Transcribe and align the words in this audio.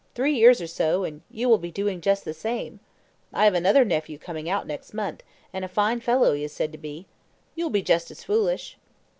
three 0.15 0.33
years 0.33 0.59
or 0.59 0.65
so, 0.65 1.03
and 1.03 1.21
you 1.29 1.47
will 1.47 1.59
be 1.59 1.69
doing 1.69 2.01
just 2.01 2.25
the 2.25 2.33
same. 2.33 2.79
I 3.31 3.43
have 3.45 3.53
another 3.53 3.85
nephew 3.85 4.17
coming 4.17 4.49
out 4.49 4.65
next 4.65 4.95
month, 4.95 5.21
and 5.53 5.63
a 5.63 5.67
fine 5.67 5.99
fellow 5.99 6.33
he 6.33 6.43
is 6.43 6.51
said 6.51 6.71
to 6.71 6.79
be. 6.79 7.05
You'll 7.53 7.69
be 7.69 7.83
just 7.83 8.09
as 8.09 8.23
foolish.' 8.23 8.79